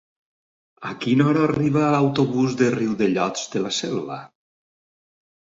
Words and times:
A 0.91 0.93
quina 1.03 1.27
hora 1.31 1.43
arriba 1.47 1.83
l'autobús 1.97 2.57
de 2.63 2.71
Riudellots 2.77 3.45
de 3.53 3.63
la 3.67 3.75
Selva? 3.83 4.19